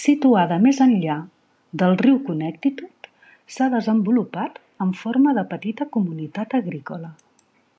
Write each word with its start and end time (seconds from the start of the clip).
Situada 0.00 0.58
més 0.64 0.80
enllà 0.86 1.16
del 1.84 1.96
riu 2.02 2.18
Connecticut, 2.28 3.10
s'ha 3.56 3.70
desenvolupat 3.78 4.60
en 4.88 4.94
forma 5.06 5.36
de 5.42 5.48
petita 5.56 5.90
comunitat 5.98 6.60
agrícola. 6.62 7.16